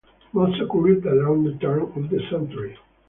Most 0.33 0.59
occurred 0.59 1.05
around 1.05 1.43
the 1.43 1.55
turn 1.61 1.83
of 1.83 2.09
the 2.09 2.21
century. 2.31 2.75